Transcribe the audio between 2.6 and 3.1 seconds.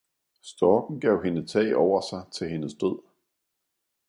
Død!